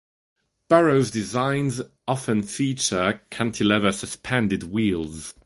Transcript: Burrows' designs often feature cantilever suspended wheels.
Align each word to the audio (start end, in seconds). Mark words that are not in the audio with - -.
Burrows' 0.67 1.11
designs 1.11 1.79
often 2.07 2.41
feature 2.41 3.21
cantilever 3.29 3.91
suspended 3.91 4.63
wheels. 4.63 5.35